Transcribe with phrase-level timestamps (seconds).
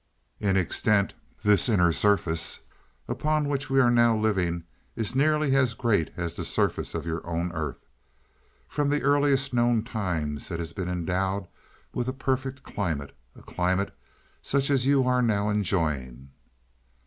[0.39, 1.13] "In extent
[1.43, 2.61] this Inner Surface
[3.07, 4.63] upon which we are now living
[4.95, 7.85] is nearly as great as the surface of your own earth.
[8.67, 11.47] From the earliest known times it has been endowed
[11.93, 13.95] with a perfect climate a climate
[14.41, 16.31] such as you are now enjoying."